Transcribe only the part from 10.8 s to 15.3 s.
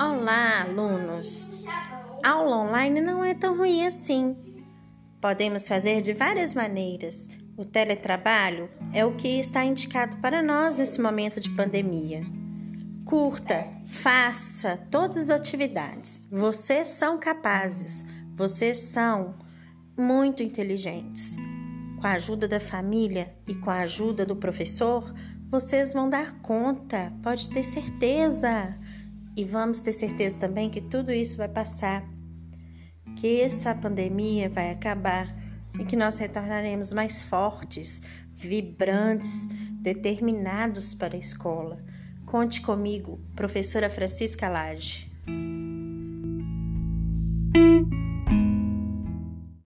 momento de pandemia. Curta, faça todas as